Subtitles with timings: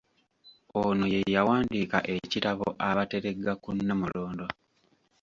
[0.81, 4.53] Ono ye yawandiika ekitabo “Abateregga ku Nnamulondo῎